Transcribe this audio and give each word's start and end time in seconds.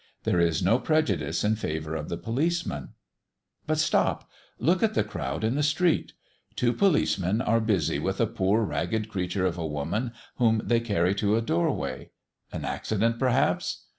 There 0.23 0.39
is 0.39 0.63
no 0.63 0.79
prejudice 0.79 1.43
in 1.43 1.55
favour 1.57 1.93
of 1.95 2.09
the 2.09 2.17
policeman. 2.17 2.93
But 3.67 3.77
stop! 3.77 4.27
Look 4.57 4.81
at 4.81 4.95
the 4.95 5.03
crowd 5.03 5.43
in 5.43 5.53
the 5.53 5.61
street. 5.61 6.13
Two 6.55 6.73
policemen 6.73 7.39
are 7.39 7.59
busy 7.61 7.99
with 7.99 8.19
a 8.19 8.25
poor 8.25 8.63
ragged 8.63 9.09
creature 9.09 9.45
of 9.45 9.59
a 9.59 9.67
woman, 9.67 10.11
whom 10.37 10.59
they 10.65 10.79
carry 10.79 11.13
to 11.17 11.35
a 11.35 11.41
doorway. 11.43 12.09
An 12.51 12.65
accident 12.65 13.19
perhaps? 13.19 13.83